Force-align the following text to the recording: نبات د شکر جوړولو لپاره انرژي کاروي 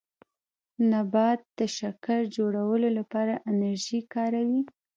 نبات 0.91 1.39
د 1.57 1.59
شکر 1.77 2.19
جوړولو 2.37 2.89
لپاره 2.97 3.33
انرژي 3.51 3.99
کاروي 4.13 4.61